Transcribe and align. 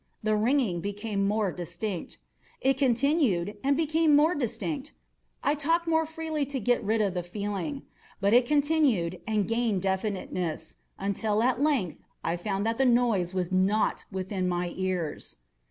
The 0.23 0.35
ringing 0.35 0.81
became 0.81 1.27
more 1.27 1.51
distinct:—it 1.51 2.73
continued 2.75 3.57
and 3.63 3.77
became 3.77 4.15
more 4.15 4.33
distinct: 4.33 4.93
I 5.43 5.53
talked 5.53 5.85
more 5.85 6.07
freely 6.07 6.43
to 6.43 6.59
get 6.59 6.83
rid 6.83 7.01
of 7.01 7.13
the 7.13 7.21
feeling: 7.21 7.83
but 8.19 8.33
it 8.33 8.47
continued 8.47 9.21
and 9.27 9.47
gained 9.47 9.83
definiteness—until, 9.83 11.43
at 11.43 11.61
length, 11.61 11.97
I 12.23 12.35
found 12.35 12.65
that 12.65 12.79
the 12.79 12.85
noise 12.85 13.35
was 13.35 13.51
not 13.51 14.05
within 14.11 14.47
my 14.49 14.73
ears. 14.75 15.35